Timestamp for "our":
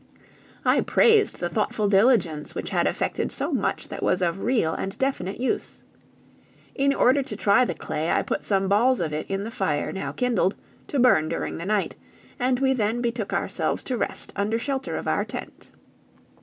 15.07-15.23